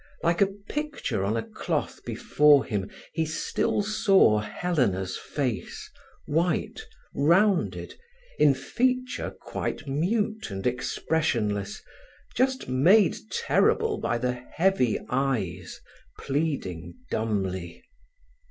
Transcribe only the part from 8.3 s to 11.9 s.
in feature quite mute and expressionless,